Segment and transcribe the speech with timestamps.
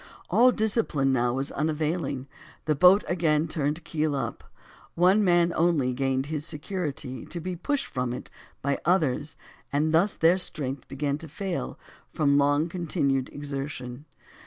[0.31, 2.25] All discipline was now unavailing,
[2.65, 4.43] the boat again turned keel up;
[4.95, 8.31] one man only gained his security to be pushed from it
[8.63, 9.37] by others
[9.71, 11.77] and thus their strength begun to fail
[12.15, 14.05] from long continued exertion.